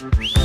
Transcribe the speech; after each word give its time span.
Ladies 0.00 0.36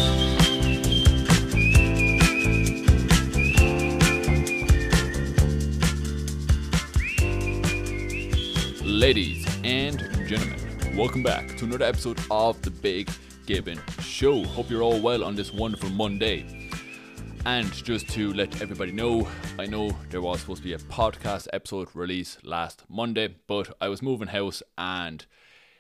and 9.64 10.00
gentlemen, 10.28 10.98
welcome 10.98 11.22
back 11.22 11.56
to 11.58 11.66
another 11.66 11.86
episode 11.86 12.20
of 12.32 12.60
the 12.64 12.72
Big 12.72 13.12
Gibbon 13.46 13.80
Show. 14.00 14.44
Hope 14.44 14.72
you're 14.72 14.82
all 14.82 15.00
well 15.00 15.24
on 15.24 15.36
this 15.36 15.54
wonderful 15.54 15.92
Monday. 15.92 16.72
And 17.46 17.72
just 17.74 18.10
to 18.10 18.34
let 18.34 18.60
everybody 18.60 18.92
know, 18.92 19.28
I 19.60 19.68
know 19.68 19.96
there 20.10 20.22
was 20.22 20.40
supposed 20.40 20.64
to 20.64 20.68
be 20.68 20.74
a 20.74 20.80
podcast 20.80 21.48
episode 21.54 21.90
released 21.94 22.44
last 22.44 22.86
Monday, 22.90 23.36
but 23.46 23.78
I 23.80 23.90
was 23.90 24.02
moving 24.02 24.30
house 24.30 24.64
and 24.80 25.24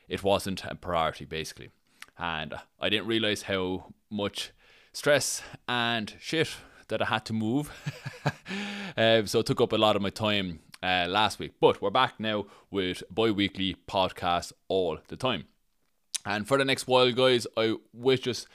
it 0.07 0.21
wasn't 0.21 0.63
a 0.63 0.75
priority 0.75 1.25
basically. 1.25 1.71
And 2.17 2.53
I 2.79 2.89
didn't 2.89 3.07
realize 3.07 3.43
how 3.43 3.93
much 4.09 4.51
stress 4.91 5.41
and 5.67 6.13
shit 6.19 6.55
that 6.87 7.01
I 7.01 7.05
had 7.05 7.25
to 7.25 7.33
move. 7.33 7.71
um, 8.97 9.25
so 9.27 9.39
it 9.39 9.45
took 9.45 9.61
up 9.61 9.73
a 9.73 9.77
lot 9.77 9.95
of 9.95 10.01
my 10.01 10.09
time 10.09 10.59
uh, 10.81 11.07
last 11.09 11.39
week. 11.39 11.53
But 11.59 11.81
we're 11.81 11.89
back 11.89 12.19
now 12.19 12.45
with 12.69 13.03
bi 13.09 13.31
weekly 13.31 13.75
podcasts 13.87 14.51
all 14.67 14.99
the 15.07 15.15
time. 15.15 15.45
And 16.25 16.47
for 16.47 16.57
the 16.57 16.65
next 16.65 16.87
while, 16.87 17.11
guys, 17.11 17.47
I 17.57 17.75
wish 17.93 18.21
just 18.21 18.47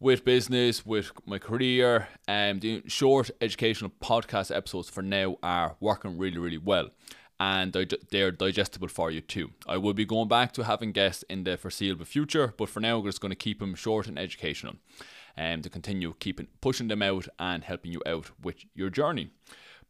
with 0.00 0.24
business, 0.24 0.84
with 0.84 1.12
my 1.26 1.38
career, 1.38 2.08
um, 2.26 2.58
doing 2.58 2.82
short 2.86 3.30
educational 3.40 3.92
podcast 4.02 4.54
episodes 4.54 4.90
for 4.90 5.02
now 5.02 5.36
are 5.42 5.76
working 5.80 6.18
really, 6.18 6.38
really 6.38 6.58
well. 6.58 6.90
And 7.42 7.72
they're 7.72 8.30
digestible 8.30 8.86
for 8.86 9.10
you 9.10 9.20
too. 9.20 9.50
I 9.66 9.76
will 9.76 9.94
be 9.94 10.04
going 10.04 10.28
back 10.28 10.52
to 10.52 10.62
having 10.62 10.92
guests 10.92 11.24
in 11.28 11.42
the 11.42 11.56
foreseeable 11.56 12.04
future, 12.04 12.54
but 12.56 12.68
for 12.68 12.78
now, 12.78 13.00
we're 13.00 13.08
just 13.08 13.20
going 13.20 13.30
to 13.30 13.44
keep 13.46 13.58
them 13.58 13.74
short 13.74 14.06
and 14.06 14.16
educational 14.16 14.76
and 15.36 15.58
um, 15.58 15.62
to 15.62 15.68
continue 15.68 16.14
keeping 16.20 16.46
pushing 16.60 16.86
them 16.86 17.02
out 17.02 17.26
and 17.40 17.64
helping 17.64 17.90
you 17.90 18.00
out 18.06 18.30
with 18.40 18.58
your 18.76 18.90
journey. 18.90 19.30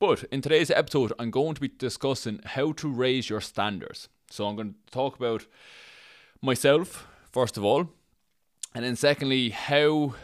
But 0.01 0.25
in 0.33 0.41
today's 0.41 0.71
episode, 0.71 1.13
I'm 1.19 1.31
going 1.31 1.55
to 1.55 1.61
be 1.61 1.69
discussing 1.69 2.41
how 2.43 2.73
to 2.73 2.89
raise 2.89 3.29
your 3.29 3.43
standards. 3.43 4.09
So 4.31 4.47
I'm 4.47 4.57
going 4.57 4.73
to 4.73 4.91
talk 4.91 5.17
about 5.17 5.47
myself, 6.41 7.07
first 7.31 7.59
of 7.59 7.65
all, 7.65 7.91
and 8.75 8.83
then 8.83 8.97
secondly, 8.97 9.51
how 9.51 10.15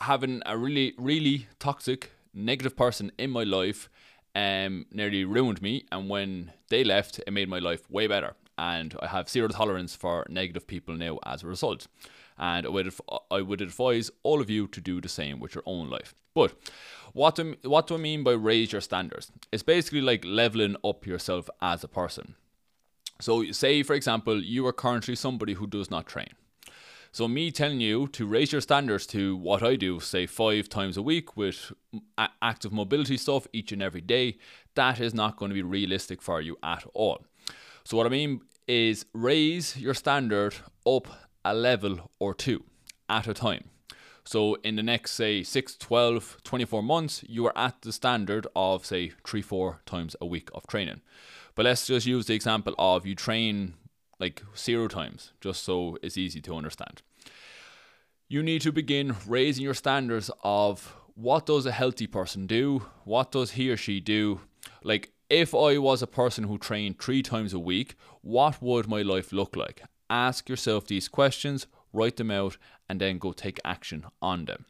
having 0.00 0.40
a 0.46 0.56
really, 0.56 0.94
really 0.96 1.48
toxic, 1.58 2.12
negative 2.32 2.76
person 2.76 3.12
in 3.18 3.30
my 3.30 3.44
life 3.44 3.90
um, 4.34 4.86
nearly 4.92 5.24
ruined 5.24 5.62
me. 5.62 5.86
And 5.90 6.08
when 6.08 6.52
they 6.68 6.84
left, 6.84 7.20
it 7.26 7.32
made 7.32 7.48
my 7.48 7.58
life 7.58 7.90
way 7.90 8.06
better. 8.06 8.34
And 8.58 8.94
I 9.00 9.06
have 9.06 9.28
zero 9.28 9.48
tolerance 9.48 9.94
for 9.96 10.26
negative 10.28 10.66
people 10.66 10.94
now 10.94 11.18
as 11.24 11.42
a 11.42 11.46
result. 11.46 11.86
And 12.38 12.66
I 12.66 12.68
would, 12.68 12.94
I 13.30 13.40
would 13.40 13.60
advise 13.60 14.10
all 14.22 14.40
of 14.40 14.50
you 14.50 14.66
to 14.68 14.80
do 14.80 15.00
the 15.00 15.08
same 15.08 15.40
with 15.40 15.54
your 15.54 15.64
own 15.66 15.88
life. 15.88 16.14
But 16.34 16.54
what 17.12 17.34
do, 17.34 17.56
what 17.62 17.86
do 17.86 17.94
I 17.94 17.98
mean 17.98 18.22
by 18.22 18.32
raise 18.32 18.72
your 18.72 18.80
standards? 18.80 19.32
It's 19.50 19.62
basically 19.62 20.00
like 20.00 20.24
leveling 20.24 20.76
up 20.84 21.06
yourself 21.06 21.50
as 21.60 21.82
a 21.82 21.88
person. 21.88 22.36
So, 23.20 23.50
say 23.52 23.82
for 23.82 23.94
example, 23.94 24.42
you 24.42 24.66
are 24.66 24.72
currently 24.72 25.14
somebody 25.14 25.54
who 25.54 25.66
does 25.66 25.90
not 25.90 26.06
train. 26.06 26.30
So, 27.12 27.26
me 27.26 27.50
telling 27.50 27.80
you 27.80 28.06
to 28.08 28.24
raise 28.24 28.52
your 28.52 28.60
standards 28.60 29.04
to 29.08 29.36
what 29.36 29.64
I 29.64 29.74
do, 29.74 29.98
say 29.98 30.26
five 30.26 30.68
times 30.68 30.96
a 30.96 31.02
week 31.02 31.36
with 31.36 31.72
active 32.40 32.72
mobility 32.72 33.16
stuff 33.16 33.48
each 33.52 33.72
and 33.72 33.82
every 33.82 34.00
day, 34.00 34.38
that 34.76 35.00
is 35.00 35.12
not 35.12 35.36
going 35.36 35.50
to 35.50 35.54
be 35.54 35.62
realistic 35.62 36.22
for 36.22 36.40
you 36.40 36.56
at 36.62 36.84
all. 36.94 37.24
So, 37.84 37.96
what 37.96 38.06
I 38.06 38.10
mean 38.10 38.42
is 38.68 39.06
raise 39.12 39.76
your 39.76 39.94
standard 39.94 40.54
up 40.86 41.08
a 41.44 41.52
level 41.52 42.10
or 42.20 42.32
two 42.32 42.62
at 43.08 43.26
a 43.26 43.34
time. 43.34 43.64
So 44.24 44.54
in 44.62 44.76
the 44.76 44.82
next, 44.82 45.12
say, 45.12 45.42
6, 45.42 45.76
12, 45.76 46.36
24 46.44 46.82
months, 46.84 47.24
you 47.26 47.46
are 47.46 47.58
at 47.58 47.82
the 47.82 47.92
standard 47.92 48.46
of, 48.54 48.86
say, 48.86 49.12
3, 49.26 49.42
4 49.42 49.80
times 49.86 50.14
a 50.20 50.26
week 50.26 50.50
of 50.54 50.66
training. 50.68 51.00
But 51.56 51.64
let's 51.64 51.86
just 51.88 52.06
use 52.06 52.26
the 52.26 52.34
example 52.34 52.74
of 52.78 53.04
you 53.04 53.16
train 53.16 53.74
like 54.20 54.42
zero 54.56 54.86
times, 54.86 55.32
just 55.40 55.64
so 55.64 55.98
it's 56.02 56.18
easy 56.18 56.40
to 56.42 56.54
understand. 56.54 57.02
You 58.32 58.44
need 58.44 58.62
to 58.62 58.70
begin 58.70 59.16
raising 59.26 59.64
your 59.64 59.74
standards 59.74 60.30
of 60.44 60.94
what 61.16 61.46
does 61.46 61.66
a 61.66 61.72
healthy 61.72 62.06
person 62.06 62.46
do? 62.46 62.86
What 63.02 63.32
does 63.32 63.50
he 63.50 63.68
or 63.72 63.76
she 63.76 63.98
do? 63.98 64.42
Like, 64.84 65.10
if 65.28 65.52
I 65.52 65.78
was 65.78 66.00
a 66.00 66.06
person 66.06 66.44
who 66.44 66.56
trained 66.56 67.00
three 67.00 67.24
times 67.24 67.52
a 67.52 67.58
week, 67.58 67.96
what 68.20 68.62
would 68.62 68.86
my 68.86 69.02
life 69.02 69.32
look 69.32 69.56
like? 69.56 69.82
Ask 70.08 70.48
yourself 70.48 70.86
these 70.86 71.08
questions, 71.08 71.66
write 71.92 72.18
them 72.18 72.30
out, 72.30 72.56
and 72.88 73.00
then 73.00 73.18
go 73.18 73.32
take 73.32 73.58
action 73.64 74.06
on 74.22 74.44
them. 74.44 74.64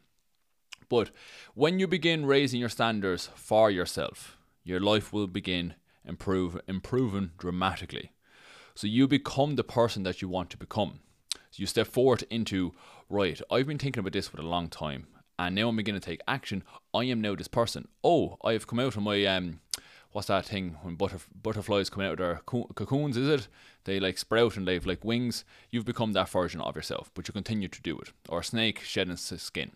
But 0.89 1.11
when 1.53 1.77
you 1.77 1.87
begin 1.87 2.25
raising 2.25 2.59
your 2.59 2.67
standards 2.67 3.29
for 3.35 3.69
yourself, 3.69 4.39
your 4.63 4.79
life 4.79 5.13
will 5.13 5.27
begin 5.27 5.75
improve 6.03 6.59
improving 6.67 7.29
dramatically. 7.37 8.11
So 8.73 8.87
you 8.87 9.07
become 9.07 9.55
the 9.55 9.63
person 9.63 10.01
that 10.01 10.19
you 10.19 10.29
want 10.29 10.49
to 10.49 10.57
become. 10.57 11.01
So 11.51 11.61
you 11.61 11.67
step 11.67 11.87
forward 11.87 12.23
into 12.29 12.73
right, 13.09 13.39
I've 13.51 13.67
been 13.67 13.77
thinking 13.77 13.99
about 13.99 14.13
this 14.13 14.29
for 14.29 14.39
a 14.39 14.43
long 14.43 14.69
time 14.69 15.07
and 15.37 15.55
now 15.55 15.69
I'm 15.69 15.75
beginning 15.75 16.01
to 16.01 16.05
take 16.05 16.21
action. 16.27 16.63
I 16.93 17.03
am 17.05 17.19
now 17.19 17.35
this 17.35 17.47
person. 17.47 17.87
Oh, 18.03 18.37
I 18.43 18.53
have 18.53 18.67
come 18.67 18.79
out 18.79 18.95
of 18.95 19.03
my 19.03 19.25
um 19.25 19.59
what's 20.11 20.27
that 20.27 20.45
thing 20.45 20.77
when 20.81 20.97
butterf- 20.97 21.27
butterflies 21.41 21.89
come 21.89 22.03
out 22.03 22.13
of 22.13 22.17
their 22.19 22.41
co- 22.45 22.69
cocoons? 22.75 23.17
Is 23.17 23.27
it 23.27 23.47
they 23.83 23.99
like 23.99 24.17
sprout 24.17 24.55
and 24.55 24.67
they've 24.67 24.85
like 24.85 25.03
wings? 25.03 25.43
You've 25.69 25.85
become 25.85 26.13
that 26.13 26.29
version 26.29 26.61
of 26.61 26.75
yourself, 26.75 27.11
but 27.13 27.27
you 27.27 27.33
continue 27.33 27.67
to 27.67 27.81
do 27.81 27.97
it. 27.99 28.11
Or 28.29 28.39
a 28.39 28.43
snake 28.43 28.79
shedding 28.79 29.13
its 29.13 29.41
skin. 29.41 29.71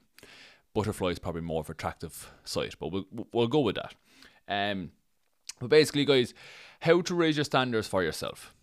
Butterfly 0.74 1.10
is 1.12 1.20
probably 1.20 1.42
more 1.42 1.62
of 1.62 1.70
an 1.70 1.74
attractive 1.74 2.32
sight, 2.44 2.76
but 2.80 2.92
we'll 2.92 3.06
we'll 3.34 3.48
go 3.48 3.60
with 3.60 3.76
that. 3.76 3.96
Um, 4.48 4.92
but 5.60 5.70
basically, 5.70 6.06
guys, 6.06 6.34
how 6.82 7.02
to 7.02 7.16
raise 7.16 7.38
your 7.38 7.46
standards 7.46 7.88
for 7.88 8.04
yourself. 8.04 8.54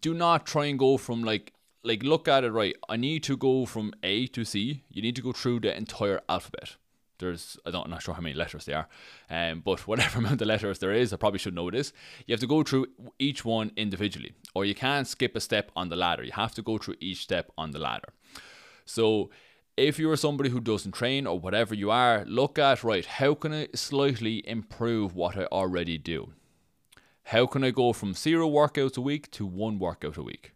Do 0.00 0.14
not 0.14 0.46
try 0.46 0.66
and 0.66 0.78
go 0.78 0.96
from 0.96 1.22
like 1.24 1.52
like 1.84 2.02
look 2.02 2.28
at 2.28 2.44
it 2.44 2.50
right. 2.50 2.76
I 2.88 2.96
need 2.96 3.22
to 3.24 3.36
go 3.36 3.66
from 3.66 3.92
A 4.02 4.26
to 4.28 4.44
C. 4.44 4.84
You 4.88 5.02
need 5.02 5.16
to 5.16 5.22
go 5.22 5.32
through 5.32 5.60
the 5.60 5.76
entire 5.76 6.20
alphabet 6.28 6.76
there's 7.22 7.56
I 7.64 7.70
don't 7.70 7.84
I'm 7.84 7.90
not 7.90 8.02
sure 8.02 8.14
how 8.14 8.20
many 8.20 8.34
letters 8.34 8.66
they 8.66 8.74
are, 8.74 8.88
um, 9.30 9.62
but 9.64 9.86
whatever 9.86 10.18
amount 10.18 10.42
of 10.42 10.48
letters 10.48 10.78
there 10.80 10.92
is, 10.92 11.12
I 11.12 11.16
probably 11.16 11.38
should 11.38 11.54
know 11.54 11.70
this. 11.70 11.92
You 12.26 12.34
have 12.34 12.40
to 12.40 12.46
go 12.46 12.62
through 12.62 12.88
each 13.18 13.44
one 13.44 13.72
individually, 13.76 14.34
or 14.54 14.66
you 14.66 14.74
can't 14.74 15.08
skip 15.08 15.34
a 15.34 15.40
step 15.40 15.70
on 15.74 15.88
the 15.88 15.96
ladder. 15.96 16.22
You 16.22 16.32
have 16.32 16.54
to 16.54 16.62
go 16.62 16.76
through 16.76 16.96
each 17.00 17.22
step 17.22 17.50
on 17.56 17.70
the 17.70 17.78
ladder. 17.78 18.12
So 18.84 19.30
if 19.76 19.98
you 19.98 20.10
are 20.10 20.16
somebody 20.16 20.50
who 20.50 20.60
doesn't 20.60 20.92
train 20.92 21.26
or 21.26 21.38
whatever 21.38 21.74
you 21.74 21.90
are, 21.90 22.24
look 22.26 22.58
at 22.58 22.84
right, 22.84 23.06
how 23.06 23.34
can 23.34 23.54
I 23.54 23.68
slightly 23.74 24.46
improve 24.46 25.14
what 25.14 25.38
I 25.38 25.44
already 25.44 25.96
do? 25.96 26.32
How 27.26 27.46
can 27.46 27.64
I 27.64 27.70
go 27.70 27.92
from 27.92 28.14
zero 28.14 28.48
workouts 28.48 28.98
a 28.98 29.00
week 29.00 29.30
to 29.30 29.46
one 29.46 29.78
workout 29.78 30.16
a 30.16 30.22
week? 30.22 30.52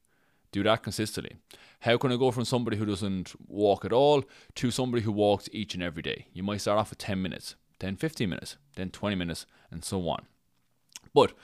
Do 0.56 0.62
that 0.62 0.83
consistently. 0.83 1.37
How 1.81 1.99
can 1.99 2.11
I 2.11 2.17
go 2.17 2.31
from 2.31 2.47
somebody 2.47 2.78
who 2.78 2.87
doesn't 2.87 3.34
walk 3.47 3.84
at 3.84 3.93
all 3.93 4.25
to 4.55 4.71
somebody 4.71 5.03
who 5.03 5.12
walks 5.12 5.50
each 5.53 5.75
and 5.75 5.83
every 5.83 6.00
day? 6.00 6.28
You 6.33 6.43
might 6.43 6.62
start 6.62 6.78
off 6.78 6.89
with 6.89 6.99
10 6.99 7.21
minutes, 7.21 7.56
then 7.78 7.94
15 7.94 8.27
minutes, 8.27 8.56
then 8.75 8.89
20 8.89 9.17
minutes, 9.17 9.44
and 9.71 9.84
so 9.84 10.09
on. 10.09 10.25
But 11.12 11.34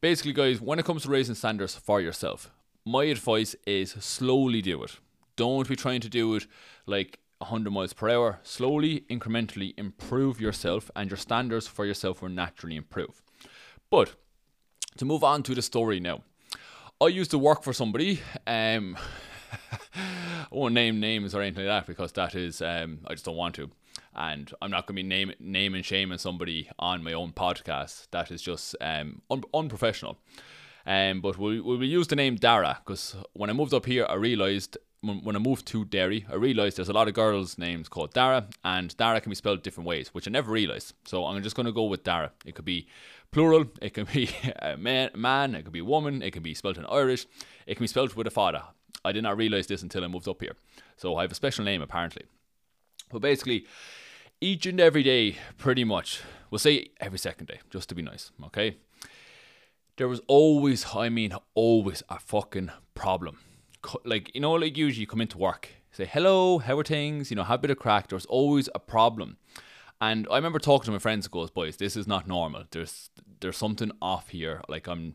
basically, 0.00 0.32
guys, 0.32 0.60
when 0.60 0.80
it 0.80 0.84
comes 0.84 1.04
to 1.04 1.10
raising 1.10 1.36
standards 1.36 1.76
for 1.76 2.00
yourself, 2.00 2.50
my 2.84 3.04
advice 3.04 3.54
is 3.68 3.92
slowly 4.00 4.62
do 4.62 4.82
it. 4.82 4.98
Don't 5.36 5.68
be 5.68 5.76
trying 5.76 6.00
to 6.00 6.08
do 6.08 6.34
it 6.34 6.48
like 6.86 7.20
100 7.38 7.70
miles 7.70 7.92
per 7.92 8.10
hour. 8.10 8.40
Slowly, 8.42 9.04
incrementally 9.08 9.74
improve 9.78 10.40
yourself, 10.40 10.90
and 10.96 11.08
your 11.08 11.18
standards 11.18 11.68
for 11.68 11.86
yourself 11.86 12.20
will 12.20 12.30
naturally 12.30 12.74
improve. 12.74 13.22
But 13.90 14.16
to 14.96 15.04
move 15.04 15.22
on 15.22 15.44
to 15.44 15.54
the 15.54 15.62
story 15.62 16.00
now, 16.00 16.24
I 16.98 17.08
used 17.08 17.30
to 17.32 17.38
work 17.38 17.62
for 17.62 17.74
somebody. 17.74 18.20
Um, 18.46 18.96
I 19.94 20.46
won't 20.50 20.72
name 20.72 20.98
names 20.98 21.34
or 21.34 21.42
anything 21.42 21.66
like 21.66 21.84
that 21.84 21.86
because 21.86 22.12
that 22.12 22.34
is 22.34 22.62
um, 22.62 23.00
I 23.06 23.12
just 23.12 23.26
don't 23.26 23.36
want 23.36 23.54
to, 23.56 23.70
and 24.14 24.50
I'm 24.62 24.70
not 24.70 24.86
going 24.86 24.96
to 24.96 25.02
be 25.02 25.08
name 25.08 25.32
name 25.38 25.74
and 25.74 25.84
shaming 25.84 26.16
somebody 26.16 26.70
on 26.78 27.04
my 27.04 27.12
own 27.12 27.32
podcast. 27.32 28.08
That 28.12 28.30
is 28.30 28.40
just 28.40 28.76
um, 28.80 29.20
un- 29.30 29.44
unprofessional. 29.52 30.16
Um, 30.86 31.20
but 31.20 31.36
we 31.36 31.60
we'll, 31.60 31.78
we'll 31.78 31.88
use 31.88 32.06
the 32.06 32.16
name 32.16 32.36
Dara 32.36 32.78
because 32.82 33.14
when 33.34 33.50
I 33.50 33.52
moved 33.52 33.74
up 33.74 33.84
here, 33.84 34.06
I 34.08 34.14
realised 34.14 34.78
when, 35.02 35.36
I 35.36 35.38
moved 35.38 35.66
to 35.66 35.84
Derry, 35.84 36.26
I 36.30 36.34
realised 36.34 36.78
there's 36.78 36.88
a 36.88 36.94
lot 36.94 37.08
of 37.08 37.14
girls' 37.14 37.58
names 37.58 37.88
called 37.88 38.12
Dara, 38.12 38.46
and 38.64 38.96
Dara 38.96 39.20
can 39.20 39.30
be 39.30 39.36
spelled 39.36 39.62
different 39.62 39.86
ways, 39.86 40.08
which 40.08 40.26
I 40.26 40.30
never 40.30 40.50
realised. 40.50 40.94
So 41.04 41.26
I'm 41.26 41.42
just 41.42 41.54
going 41.54 41.66
to 41.66 41.72
go 41.72 41.84
with 41.84 42.02
Dara. 42.02 42.32
It 42.44 42.54
could 42.54 42.64
be 42.64 42.88
plural, 43.30 43.66
it 43.80 43.94
can 43.94 44.06
be 44.12 44.30
a 44.60 44.76
man, 44.76 45.10
man, 45.14 45.54
it 45.54 45.64
could 45.64 45.72
be 45.72 45.80
a 45.80 45.84
woman, 45.84 46.22
it 46.22 46.32
can 46.32 46.42
be 46.42 46.54
spelled 46.54 46.78
in 46.78 46.86
Irish, 46.86 47.26
it 47.66 47.74
can 47.76 47.84
be 47.84 47.88
spelled 47.88 48.14
with 48.14 48.26
a 48.26 48.30
fada. 48.30 48.68
I 49.04 49.12
did 49.12 49.22
not 49.22 49.36
realize 49.36 49.66
this 49.66 49.82
until 49.82 50.04
I 50.04 50.08
moved 50.08 50.28
up 50.28 50.40
here. 50.40 50.56
So 50.96 51.16
I 51.16 51.22
have 51.22 51.32
a 51.32 51.36
special 51.36 51.64
name 51.64 51.82
apparently. 51.82 52.24
But 53.10 53.20
basically, 53.20 53.66
each 54.40 54.66
and 54.66 54.80
every 54.80 55.02
day, 55.02 55.36
pretty 55.58 55.84
much, 55.84 56.20
we'll 56.50 56.58
say 56.58 56.88
every 57.00 57.18
second 57.18 57.46
day, 57.46 57.60
just 57.70 57.88
to 57.88 57.94
be 57.94 58.02
nice, 58.02 58.32
okay? 58.46 58.76
There 59.96 60.08
was 60.08 60.20
always, 60.26 60.84
I 60.94 61.08
mean, 61.08 61.32
always 61.54 62.02
a 62.08 62.18
fucking 62.18 62.70
problem. 62.94 63.38
Like, 64.04 64.34
you 64.34 64.40
know, 64.40 64.52
like 64.52 64.76
usually 64.76 65.02
you 65.02 65.06
come 65.06 65.20
into 65.20 65.38
work, 65.38 65.68
say 65.92 66.04
hello, 66.04 66.58
how 66.58 66.78
are 66.78 66.84
things? 66.84 67.30
You 67.30 67.36
know, 67.36 67.44
have 67.44 67.60
a 67.60 67.62
bit 67.62 67.70
of 67.70 67.78
crack. 67.78 68.08
There's 68.08 68.26
always 68.26 68.68
a 68.74 68.80
problem. 68.80 69.38
And 70.00 70.26
I 70.30 70.36
remember 70.36 70.58
talking 70.58 70.86
to 70.86 70.92
my 70.92 70.98
friends, 70.98 71.26
goes, 71.28 71.50
boys, 71.50 71.76
this 71.76 71.96
is 71.96 72.06
not 72.06 72.28
normal. 72.28 72.64
There's 72.70 73.10
there's 73.40 73.56
something 73.56 73.92
off 74.02 74.28
here. 74.28 74.62
Like 74.68 74.86
I'm 74.86 75.14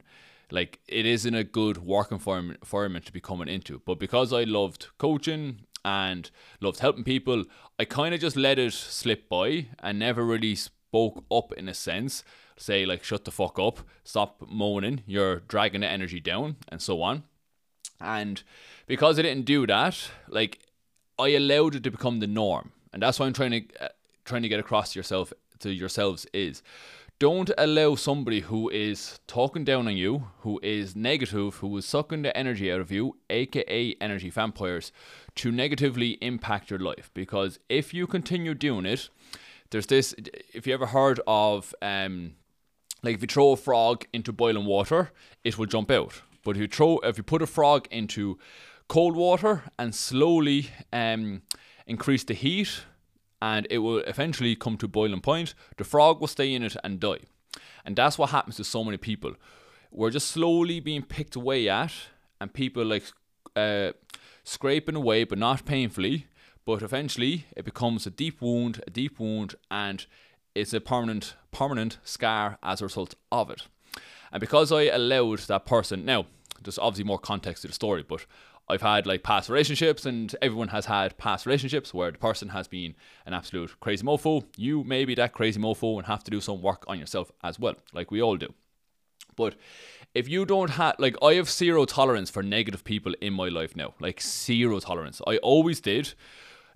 like 0.51 0.79
it 0.87 1.05
isn't 1.05 1.35
a 1.35 1.43
good 1.43 1.77
work 1.77 2.11
environment 2.11 3.05
to 3.05 3.13
be 3.13 3.21
coming 3.21 3.47
into. 3.47 3.81
But 3.85 3.99
because 3.99 4.33
I 4.33 4.43
loved 4.43 4.87
coaching 4.97 5.61
and 5.85 6.29
loved 6.59 6.79
helping 6.79 7.03
people, 7.03 7.45
I 7.79 7.85
kind 7.85 8.13
of 8.13 8.21
just 8.21 8.35
let 8.35 8.59
it 8.59 8.73
slip 8.73 9.29
by 9.29 9.67
and 9.79 9.99
never 9.99 10.23
really 10.23 10.55
spoke 10.55 11.23
up 11.31 11.53
in 11.53 11.69
a 11.69 11.73
sense. 11.73 12.23
Say 12.57 12.85
like 12.85 13.03
shut 13.03 13.25
the 13.25 13.31
fuck 13.31 13.59
up, 13.59 13.79
stop 14.03 14.43
moaning, 14.47 15.03
you're 15.05 15.39
dragging 15.41 15.81
the 15.81 15.87
energy 15.87 16.19
down, 16.19 16.57
and 16.69 16.81
so 16.81 17.01
on. 17.01 17.23
And 17.99 18.41
because 18.87 19.17
I 19.17 19.23
didn't 19.23 19.45
do 19.45 19.65
that, 19.67 20.09
like 20.27 20.59
I 21.19 21.29
allowed 21.29 21.75
it 21.75 21.83
to 21.83 21.91
become 21.91 22.19
the 22.19 22.27
norm, 22.27 22.71
and 22.91 23.01
that's 23.01 23.19
why 23.19 23.25
I'm 23.27 23.33
trying 23.33 23.51
to 23.51 23.85
uh, 23.85 23.89
trying 24.25 24.43
to 24.43 24.49
get 24.49 24.59
across 24.59 24.93
to 24.93 24.99
yourself 24.99 25.33
to 25.59 25.71
yourselves 25.71 26.25
is 26.33 26.63
don't 27.21 27.51
allow 27.55 27.93
somebody 27.93 28.39
who 28.39 28.67
is 28.69 29.19
talking 29.27 29.63
down 29.63 29.87
on 29.87 29.95
you, 29.95 30.29
who 30.39 30.59
is 30.63 30.95
negative, 30.95 31.57
who 31.57 31.77
is 31.77 31.85
sucking 31.85 32.23
the 32.23 32.35
energy 32.35 32.71
out 32.71 32.81
of 32.81 32.91
you, 32.91 33.15
aka 33.29 33.95
energy 34.01 34.31
vampires, 34.31 34.91
to 35.35 35.51
negatively 35.51 36.17
impact 36.21 36.71
your 36.71 36.79
life. 36.79 37.11
Because 37.13 37.59
if 37.69 37.93
you 37.93 38.07
continue 38.07 38.55
doing 38.55 38.87
it, 38.87 39.09
there's 39.69 39.85
this. 39.85 40.15
If 40.51 40.65
you 40.65 40.73
ever 40.73 40.87
heard 40.87 41.19
of, 41.27 41.75
um, 41.83 42.33
like 43.03 43.13
if 43.13 43.21
you 43.21 43.27
throw 43.27 43.51
a 43.51 43.55
frog 43.55 44.05
into 44.11 44.31
boiling 44.33 44.65
water, 44.65 45.11
it 45.43 45.59
will 45.59 45.67
jump 45.67 45.91
out. 45.91 46.23
But 46.43 46.55
if 46.55 46.61
you 46.61 46.67
throw, 46.67 46.97
if 47.03 47.17
you 47.17 47.23
put 47.23 47.43
a 47.43 47.47
frog 47.47 47.87
into 47.91 48.39
cold 48.87 49.15
water 49.15 49.63
and 49.77 49.93
slowly 49.93 50.71
um, 50.91 51.43
increase 51.85 52.23
the 52.23 52.33
heat, 52.33 52.83
and 53.41 53.67
it 53.69 53.79
will 53.79 53.99
eventually 53.99 54.55
come 54.55 54.77
to 54.77 54.87
boiling 54.87 55.21
point. 55.21 55.53
The 55.77 55.83
frog 55.83 56.19
will 56.19 56.27
stay 56.27 56.53
in 56.53 56.63
it 56.63 56.77
and 56.83 56.99
die. 56.99 57.21
And 57.83 57.95
that's 57.95 58.17
what 58.17 58.29
happens 58.29 58.57
to 58.57 58.63
so 58.63 58.83
many 58.83 58.97
people. 58.97 59.33
We're 59.91 60.11
just 60.11 60.27
slowly 60.27 60.79
being 60.79 61.03
picked 61.03 61.35
away 61.35 61.67
at, 61.67 61.93
and 62.39 62.53
people 62.53 62.85
like 62.85 63.03
uh, 63.55 63.91
scraping 64.43 64.95
away, 64.95 65.23
but 65.23 65.37
not 65.37 65.65
painfully. 65.65 66.27
But 66.65 66.83
eventually, 66.83 67.45
it 67.57 67.65
becomes 67.65 68.05
a 68.05 68.11
deep 68.11 68.41
wound, 68.41 68.83
a 68.85 68.91
deep 68.91 69.19
wound, 69.19 69.55
and 69.71 70.05
it's 70.53 70.73
a 70.73 70.79
permanent, 70.79 71.35
permanent 71.51 71.97
scar 72.03 72.59
as 72.61 72.81
a 72.81 72.85
result 72.85 73.15
of 73.31 73.49
it. 73.49 73.67
And 74.31 74.39
because 74.39 74.71
I 74.71 74.83
allowed 74.83 75.39
that 75.39 75.65
person, 75.65 76.05
now 76.05 76.27
there's 76.63 76.77
obviously 76.77 77.05
more 77.05 77.19
context 77.19 77.63
to 77.63 77.67
the 77.67 77.73
story, 77.73 78.03
but 78.07 78.25
I've 78.71 78.81
had 78.81 79.05
like 79.05 79.21
past 79.21 79.49
relationships, 79.49 80.05
and 80.05 80.33
everyone 80.41 80.69
has 80.69 80.85
had 80.85 81.17
past 81.17 81.45
relationships 81.45 81.93
where 81.93 82.11
the 82.11 82.17
person 82.17 82.49
has 82.49 82.67
been 82.67 82.95
an 83.25 83.33
absolute 83.33 83.79
crazy 83.79 84.05
mofo. 84.05 84.45
You 84.55 84.83
may 84.83 85.05
be 85.05 85.13
that 85.15 85.33
crazy 85.33 85.59
mofo 85.59 85.97
and 85.97 86.07
have 86.07 86.23
to 86.23 86.31
do 86.31 86.39
some 86.39 86.61
work 86.61 86.85
on 86.87 86.97
yourself 86.97 87.31
as 87.43 87.59
well, 87.59 87.75
like 87.93 88.11
we 88.11 88.21
all 88.21 88.37
do. 88.37 88.53
But 89.35 89.55
if 90.13 90.27
you 90.27 90.45
don't 90.45 90.71
have, 90.71 90.95
like, 90.99 91.15
I 91.21 91.35
have 91.35 91.49
zero 91.49 91.85
tolerance 91.85 92.29
for 92.29 92.43
negative 92.43 92.83
people 92.83 93.13
in 93.21 93.33
my 93.33 93.47
life 93.47 93.75
now, 93.75 93.93
like, 93.99 94.21
zero 94.21 94.79
tolerance. 94.79 95.21
I 95.25 95.37
always 95.37 95.79
did. 95.79 96.13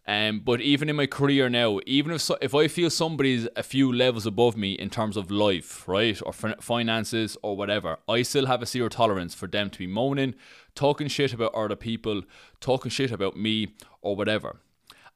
Um, 0.08 0.42
but 0.42 0.62
even 0.62 0.88
in 0.88 0.96
my 0.96 1.08
career 1.08 1.50
now, 1.50 1.80
even 1.88 2.12
if 2.12 2.22
so, 2.22 2.38
if 2.40 2.54
I 2.54 2.68
feel 2.68 2.92
somebody's 2.92 3.48
a 3.56 3.64
few 3.64 3.92
levels 3.92 4.28
above 4.28 4.56
me 4.56 4.74
in 4.74 4.92
terms 4.92 5.18
of 5.18 5.32
life, 5.32 5.88
right, 5.88 6.20
or 6.24 6.32
finances 6.32 7.38
or 7.42 7.58
whatever, 7.58 7.98
I 8.08 8.22
still 8.22 8.46
have 8.46 8.62
a 8.62 8.68
zero 8.68 8.88
tolerance 8.88 9.34
for 9.34 9.48
them 9.48 9.72
to 9.72 9.80
be 9.80 9.88
moaning, 9.88 10.36
talking 10.76 11.08
shit 11.08 11.34
about 11.34 11.56
other 11.56 11.76
people, 11.76 12.22
talking 12.60 12.92
shit 12.92 13.12
about 13.12 13.36
me 13.36 13.74
or 14.02 14.16
whatever. 14.16 14.58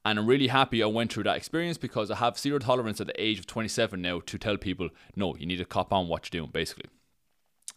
And 0.04 0.18
I'm 0.18 0.26
really 0.26 0.48
happy 0.48 0.82
I 0.82 0.86
went 0.86 1.12
through 1.12 1.24
that 1.24 1.36
experience 1.36 1.78
because 1.78 2.10
I 2.10 2.16
have 2.16 2.38
zero 2.38 2.58
tolerance 2.58 3.00
at 3.00 3.06
the 3.06 3.22
age 3.22 3.38
of 3.38 3.46
27 3.46 4.00
now 4.00 4.20
to 4.26 4.38
tell 4.38 4.56
people, 4.56 4.88
no, 5.14 5.36
you 5.36 5.46
need 5.46 5.58
to 5.58 5.64
cop 5.64 5.92
on 5.92 6.08
what 6.08 6.32
you're 6.32 6.40
doing, 6.40 6.50
basically. 6.50 6.90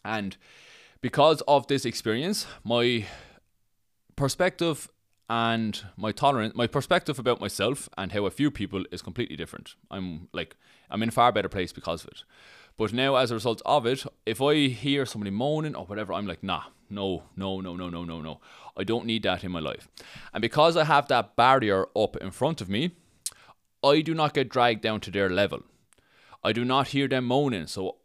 And 0.03 0.35
because 1.01 1.41
of 1.47 1.67
this 1.67 1.85
experience, 1.85 2.47
my 2.63 3.05
perspective 4.15 4.89
and 5.29 5.85
my 5.95 6.11
tolerance 6.11 6.55
my 6.55 6.67
perspective 6.67 7.17
about 7.17 7.39
myself 7.39 7.87
and 7.97 8.11
how 8.11 8.25
I 8.25 8.29
view 8.29 8.51
people 8.51 8.85
is 8.91 9.01
completely 9.01 9.35
different. 9.35 9.75
I'm 9.89 10.27
like 10.33 10.55
i'm 10.89 11.01
in 11.01 11.09
a 11.09 11.13
far 11.13 11.31
better 11.31 11.49
place 11.49 11.71
because 11.71 12.03
of 12.03 12.09
it. 12.09 12.23
But 12.77 12.91
now 12.91 13.15
as 13.15 13.31
a 13.31 13.35
result 13.35 13.61
of 13.65 13.85
it 13.85 14.03
if 14.25 14.41
i 14.41 14.67
hear 14.67 15.05
somebody 15.05 15.31
moaning 15.31 15.75
or 15.75 15.85
whatever 15.85 16.13
i'm 16.13 16.27
like 16.27 16.43
nah 16.43 16.63
no 16.89 17.23
no 17.35 17.61
no 17.61 17.75
no 17.75 17.89
no 17.89 18.03
no 18.03 18.21
no. 18.21 18.41
I 18.75 18.83
don't 18.83 19.05
need 19.05 19.23
that 19.23 19.43
in 19.43 19.51
my 19.51 19.59
life. 19.59 19.87
And 20.33 20.41
because 20.41 20.75
i 20.75 20.83
have 20.83 21.07
that 21.07 21.35
barrier 21.35 21.87
up 21.95 22.17
in 22.17 22.31
front 22.31 22.59
of 22.59 22.69
me 22.69 22.91
i 23.83 24.01
do 24.01 24.13
not 24.13 24.33
get 24.33 24.49
dragged 24.49 24.81
down 24.81 24.99
to 25.01 25.11
their 25.11 25.29
level. 25.29 25.63
I 26.43 26.51
do 26.51 26.65
not 26.65 26.89
hear 26.89 27.07
them 27.07 27.25
moaning. 27.25 27.67
So 27.67 27.95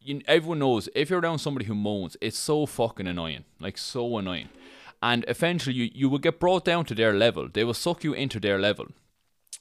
you, 0.00 0.20
everyone 0.28 0.58
knows 0.58 0.90
if 0.94 1.08
you're 1.08 1.20
around 1.20 1.38
somebody 1.38 1.64
who 1.64 1.74
moans 1.74 2.18
it's 2.20 2.38
so 2.38 2.66
fucking 2.66 3.06
annoying. 3.06 3.44
Like 3.58 3.78
so 3.78 4.18
annoying 4.18 4.50
and 5.02 5.24
eventually 5.28 5.74
you, 5.74 5.90
you 5.94 6.08
will 6.08 6.18
get 6.18 6.40
brought 6.40 6.64
down 6.64 6.84
to 6.86 6.94
their 6.94 7.14
level. 7.14 7.48
They 7.52 7.64
will 7.64 7.74
suck 7.74 8.04
you 8.04 8.12
into 8.12 8.40
their 8.40 8.58
level. 8.58 8.86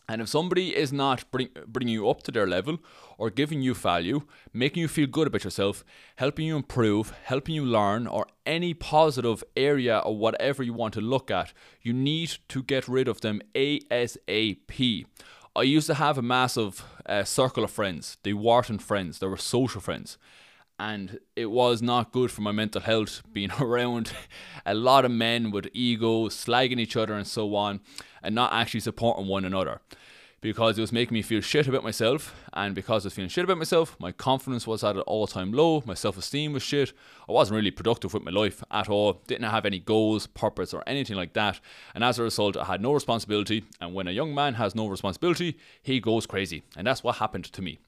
And 0.08 0.22
if 0.22 0.28
somebody 0.28 0.76
is 0.76 0.94
not 0.94 1.30
bring, 1.32 1.50
bringing 1.66 1.96
you 1.96 2.10
up 2.10 2.22
to 2.24 2.32
their 2.32 2.46
level 2.46 2.78
or 3.18 3.32
giving 3.32 3.62
you 3.62 3.74
value, 3.74 4.22
making 4.54 4.82
you 4.82 4.88
feel 4.88 5.08
good 5.08 5.28
about 5.28 5.44
yourself, 5.44 5.84
helping 6.18 6.46
you 6.46 6.56
improve, 6.56 7.12
helping 7.24 7.56
you 7.56 7.66
learn, 7.66 8.06
or 8.06 8.28
any 8.46 8.74
positive 8.76 9.44
area 9.58 9.98
or 10.00 10.16
whatever 10.16 10.62
you 10.62 10.74
want 10.74 10.94
to 10.94 11.02
look 11.02 11.32
at, 11.32 11.54
you 11.82 11.92
need 11.92 12.38
to 12.50 12.62
get 12.62 12.88
rid 12.88 13.08
of 13.08 13.22
them 13.22 13.42
ASAP. 13.56 15.06
I 15.56 15.64
used 15.64 15.88
to 15.88 15.96
have 15.96 16.18
a 16.18 16.22
massive 16.22 16.84
uh, 17.08 17.24
circle 17.24 17.64
of 17.64 17.72
friends. 17.72 18.18
They 18.22 18.34
weren't 18.34 18.84
friends, 18.84 19.20
they 19.20 19.28
were 19.28 19.38
social 19.38 19.82
friends 19.82 20.18
and 20.80 21.20
it 21.36 21.48
was 21.48 21.82
not 21.82 22.12
good 22.12 22.32
for 22.32 22.42
my 22.42 22.52
mental 22.52 22.82
health 22.82 23.22
being 23.34 23.52
around 23.60 24.12
a 24.66 24.74
lot 24.74 25.06
of 25.06 25.12
men 25.12 25.52
with 25.52 25.68
ego, 25.74 26.28
slagging 26.28 26.80
each 26.80 26.98
other 26.98 27.14
and 27.14 27.28
so 27.28 27.56
on, 27.56 27.80
and 28.22 28.36
not 28.36 28.54
actually 28.54 28.80
supporting 28.80 29.28
one 29.28 29.46
another. 29.46 29.82
Because 30.42 30.78
it 30.78 30.82
was 30.82 30.92
making 30.92 31.16
me 31.16 31.24
feel 31.24 31.42
shit 31.42 31.68
about 31.68 31.84
myself, 31.84 32.36
and 32.54 32.76
because 32.76 33.04
I 33.04 33.08
was 33.08 33.14
feeling 33.16 33.30
shit 33.30 33.46
about 33.46 33.58
myself, 33.58 33.96
my 34.00 34.12
confidence 34.12 34.68
was 34.68 34.84
at 34.84 34.96
an 34.96 35.02
all 35.02 35.26
time 35.26 35.52
low, 35.52 35.82
my 35.88 35.96
self 35.96 36.20
esteem 36.20 36.54
was 36.54 36.62
shit. 36.62 36.94
I 37.28 37.32
wasn't 37.32 37.56
really 37.56 37.72
productive 37.72 38.14
with 38.14 38.22
my 38.22 38.30
life 38.30 38.64
at 38.70 38.88
all, 38.88 39.24
didn't 39.26 39.50
have 39.50 39.66
any 39.66 39.80
goals, 39.80 40.28
purpose, 40.28 40.72
or 40.72 40.84
anything 40.86 41.16
like 41.16 41.34
that, 41.34 41.60
and 41.96 42.04
as 42.04 42.20
a 42.20 42.24
result, 42.24 42.58
I 42.58 42.66
had 42.66 42.82
no 42.82 42.94
responsibility. 42.94 43.64
And 43.82 43.96
when 43.96 44.08
a 44.08 44.12
young 44.12 44.36
man 44.36 44.54
has 44.56 44.76
no 44.76 44.86
responsibility, 44.88 45.58
he 45.82 46.00
goes 46.00 46.28
crazy, 46.28 46.62
and 46.78 46.86
that's 46.86 47.04
what 47.04 47.16
happened 47.16 47.46
to 47.46 47.62
me. 47.64 47.80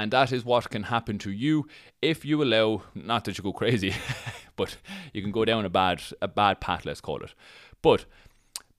And 0.00 0.10
that 0.12 0.32
is 0.32 0.46
what 0.46 0.70
can 0.70 0.84
happen 0.84 1.18
to 1.18 1.30
you 1.30 1.68
if 2.00 2.24
you 2.24 2.42
allow, 2.42 2.84
not 2.94 3.26
that 3.26 3.36
you 3.36 3.44
go 3.44 3.52
crazy, 3.52 3.94
but 4.56 4.78
you 5.12 5.20
can 5.20 5.30
go 5.30 5.44
down 5.44 5.66
a 5.66 5.68
bad, 5.68 6.00
a 6.22 6.26
bad 6.26 6.58
path, 6.58 6.86
let's 6.86 7.02
call 7.02 7.20
it. 7.22 7.34
But 7.82 8.06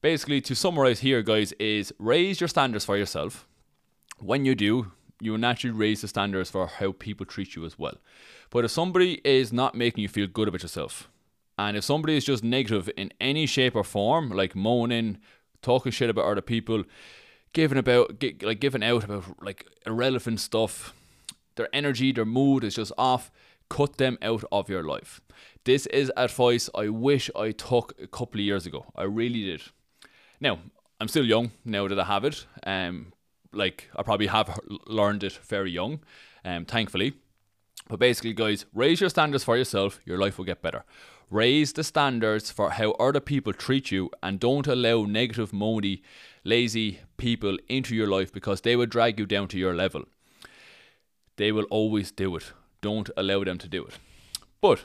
basically, 0.00 0.40
to 0.40 0.56
summarize 0.56 0.98
here, 0.98 1.22
guys, 1.22 1.52
is 1.60 1.94
raise 2.00 2.40
your 2.40 2.48
standards 2.48 2.84
for 2.84 2.96
yourself. 2.96 3.46
When 4.18 4.44
you 4.44 4.56
do, 4.56 4.90
you 5.20 5.30
will 5.30 5.38
naturally 5.38 5.78
raise 5.78 6.00
the 6.00 6.08
standards 6.08 6.50
for 6.50 6.66
how 6.66 6.90
people 6.90 7.24
treat 7.24 7.54
you 7.54 7.64
as 7.64 7.78
well. 7.78 7.98
But 8.50 8.64
if 8.64 8.72
somebody 8.72 9.20
is 9.24 9.52
not 9.52 9.76
making 9.76 10.02
you 10.02 10.08
feel 10.08 10.26
good 10.26 10.48
about 10.48 10.62
yourself, 10.62 11.08
and 11.56 11.76
if 11.76 11.84
somebody 11.84 12.16
is 12.16 12.24
just 12.24 12.42
negative 12.42 12.90
in 12.96 13.12
any 13.20 13.46
shape 13.46 13.76
or 13.76 13.84
form, 13.84 14.30
like 14.30 14.56
moaning, 14.56 15.18
talking 15.62 15.92
shit 15.92 16.10
about 16.10 16.24
other 16.24 16.40
people, 16.40 16.82
giving 17.52 17.78
about 17.78 18.20
like 18.42 18.58
giving 18.58 18.82
out 18.82 19.04
about 19.04 19.40
like 19.40 19.68
irrelevant 19.86 20.40
stuff, 20.40 20.94
their 21.56 21.68
energy, 21.72 22.12
their 22.12 22.24
mood 22.24 22.64
is 22.64 22.74
just 22.74 22.92
off, 22.96 23.30
cut 23.68 23.96
them 23.98 24.18
out 24.22 24.44
of 24.52 24.68
your 24.68 24.82
life. 24.82 25.20
This 25.64 25.86
is 25.86 26.12
advice 26.16 26.68
I 26.74 26.88
wish 26.88 27.30
I 27.36 27.52
took 27.52 27.94
a 28.02 28.06
couple 28.06 28.40
of 28.40 28.44
years 28.44 28.66
ago. 28.66 28.86
I 28.96 29.04
really 29.04 29.44
did. 29.44 29.62
Now, 30.40 30.58
I'm 31.00 31.08
still 31.08 31.24
young 31.24 31.52
now 31.64 31.88
that 31.88 31.98
I 31.98 32.04
have 32.04 32.24
it. 32.24 32.46
Um, 32.64 33.12
like 33.52 33.90
I 33.96 34.02
probably 34.02 34.28
have 34.28 34.58
learned 34.86 35.24
it 35.24 35.32
very 35.32 35.70
young, 35.70 36.00
um, 36.44 36.64
thankfully. 36.64 37.14
But 37.88 37.98
basically, 37.98 38.32
guys, 38.32 38.64
raise 38.72 39.00
your 39.00 39.10
standards 39.10 39.44
for 39.44 39.56
yourself, 39.56 40.00
your 40.04 40.18
life 40.18 40.38
will 40.38 40.44
get 40.44 40.62
better. 40.62 40.84
Raise 41.30 41.72
the 41.72 41.84
standards 41.84 42.50
for 42.50 42.70
how 42.70 42.92
other 42.92 43.20
people 43.20 43.52
treat 43.52 43.90
you 43.90 44.10
and 44.22 44.38
don't 44.38 44.66
allow 44.66 45.04
negative, 45.04 45.52
moody, 45.52 46.02
lazy 46.44 47.00
people 47.16 47.56
into 47.68 47.94
your 47.94 48.06
life 48.06 48.32
because 48.32 48.60
they 48.60 48.76
will 48.76 48.86
drag 48.86 49.18
you 49.18 49.26
down 49.26 49.48
to 49.48 49.58
your 49.58 49.74
level. 49.74 50.04
They 51.42 51.50
will 51.50 51.66
always 51.70 52.12
do 52.12 52.36
it. 52.36 52.52
Don't 52.82 53.10
allow 53.16 53.42
them 53.42 53.58
to 53.58 53.68
do 53.68 53.84
it. 53.84 53.98
But 54.60 54.84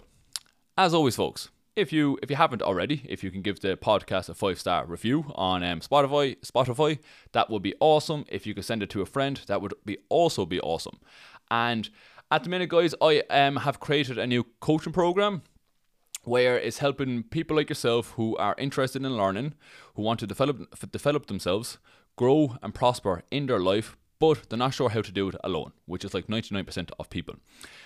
as 0.76 0.92
always, 0.92 1.16
folks, 1.16 1.52
if 1.76 1.94
you 1.94 2.18
if 2.24 2.32
you 2.32 2.36
haven't 2.36 2.64
already, 2.64 3.04
if 3.08 3.24
you 3.24 3.30
can 3.30 3.44
give 3.44 3.60
the 3.60 3.78
podcast 3.78 4.28
a 4.28 4.34
five 4.34 4.60
star 4.60 4.84
review 4.88 5.32
on 5.36 5.62
um, 5.64 5.82
Spotify, 5.82 6.36
Spotify, 6.40 6.98
that 7.34 7.52
would 7.52 7.62
be 7.62 7.76
awesome. 7.80 8.26
If 8.28 8.48
you 8.48 8.56
could 8.56 8.66
send 8.66 8.82
it 8.82 8.90
to 8.90 9.04
a 9.04 9.06
friend, 9.06 9.40
that 9.46 9.62
would 9.62 9.76
be 9.86 10.00
also 10.10 10.48
be 10.48 10.60
awesome. 10.62 10.98
And 11.52 11.92
at 12.32 12.44
the 12.44 12.50
minute, 12.50 12.70
guys, 12.70 12.96
I 13.00 13.22
um 13.30 13.58
have 13.58 13.80
created 13.80 14.18
a 14.18 14.26
new 14.26 14.44
coaching 14.60 14.94
program 14.94 15.44
where 16.24 16.58
it's 16.58 16.80
helping 16.80 17.22
people 17.22 17.56
like 17.56 17.70
yourself 17.70 18.14
who 18.14 18.36
are 18.38 18.56
interested 18.58 19.06
in 19.06 19.16
learning, 19.16 19.54
who 19.94 20.02
want 20.02 20.20
to 20.22 20.26
develop 20.26 20.58
develop 20.92 21.28
themselves, 21.28 21.78
grow 22.16 22.58
and 22.64 22.74
prosper 22.74 23.22
in 23.30 23.46
their 23.46 23.60
life, 23.60 23.96
but 24.20 24.50
they're 24.50 24.58
not 24.58 24.74
sure 24.74 24.90
how 24.90 25.02
to 25.02 25.12
do 25.12 25.30
it 25.30 25.36
alone, 25.44 25.72
which 25.86 26.04
is 26.04 26.14
like 26.14 26.28
99% 26.28 26.90
of 27.00 27.10
people. 27.10 27.36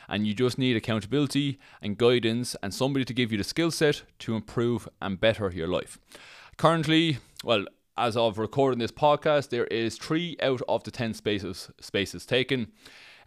And 0.07 0.25
you 0.25 0.33
just 0.33 0.57
need 0.57 0.75
accountability 0.75 1.59
and 1.81 1.97
guidance 1.97 2.55
and 2.63 2.73
somebody 2.73 3.05
to 3.05 3.13
give 3.13 3.31
you 3.31 3.38
the 3.38 3.43
skill 3.43 3.71
set 3.71 4.03
to 4.19 4.35
improve 4.35 4.88
and 5.01 5.19
better 5.19 5.50
your 5.50 5.67
life. 5.67 5.97
Currently, 6.57 7.17
well, 7.43 7.65
as 7.97 8.15
of 8.15 8.38
recording 8.38 8.79
this 8.79 8.91
podcast, 8.91 9.50
there 9.50 9.65
is 9.67 9.97
three 9.97 10.38
out 10.41 10.61
of 10.67 10.83
the 10.83 10.91
10 10.91 11.13
spaces 11.13 11.69
spaces 11.79 12.25
taken. 12.25 12.71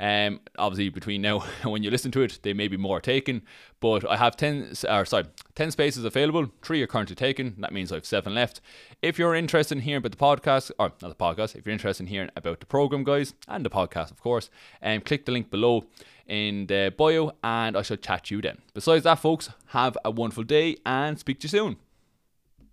Um, 0.00 0.40
obviously, 0.58 0.88
between 0.88 1.22
now 1.22 1.44
and 1.62 1.72
when 1.72 1.82
you 1.82 1.90
listen 1.90 2.10
to 2.12 2.22
it, 2.22 2.40
they 2.42 2.52
may 2.52 2.68
be 2.68 2.76
more 2.76 3.00
taken. 3.00 3.42
But 3.80 4.08
I 4.08 4.16
have 4.16 4.36
ten, 4.36 4.72
or 4.88 5.04
sorry, 5.04 5.24
ten 5.54 5.70
spaces 5.70 6.04
available. 6.04 6.50
Three 6.62 6.82
are 6.82 6.86
currently 6.86 7.16
taken. 7.16 7.54
That 7.58 7.72
means 7.72 7.92
I 7.92 7.96
have 7.96 8.06
seven 8.06 8.34
left. 8.34 8.60
If 9.02 9.18
you're 9.18 9.34
interested 9.34 9.78
in 9.78 9.82
hearing 9.82 9.98
about 10.04 10.12
the 10.12 10.16
podcast, 10.16 10.70
or 10.78 10.92
not 11.02 11.08
the 11.08 11.14
podcast, 11.14 11.56
if 11.56 11.66
you're 11.66 11.72
interested 11.72 12.04
in 12.04 12.08
hearing 12.08 12.30
about 12.36 12.60
the 12.60 12.66
program, 12.66 13.04
guys, 13.04 13.34
and 13.48 13.64
the 13.64 13.70
podcast, 13.70 14.10
of 14.10 14.20
course, 14.20 14.50
um, 14.82 15.00
click 15.00 15.26
the 15.26 15.32
link 15.32 15.50
below 15.50 15.84
in 16.26 16.66
the 16.66 16.92
bio, 16.96 17.32
and 17.42 17.76
I 17.76 17.82
shall 17.82 17.98
chat 17.98 18.30
you 18.30 18.40
then. 18.40 18.58
Besides 18.72 19.04
that, 19.04 19.18
folks, 19.18 19.50
have 19.66 19.96
a 20.04 20.10
wonderful 20.10 20.44
day 20.44 20.76
and 20.86 21.18
speak 21.18 21.40
to 21.40 21.44
you 21.44 21.50
soon. 21.50 21.76